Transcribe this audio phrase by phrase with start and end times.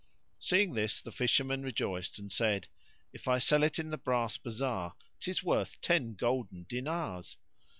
[0.39, 2.65] Seeing this the Fisherman rejoiced and said,
[3.13, 7.37] "If I sell it in the brass bazar 'tis worth ten golden dinars."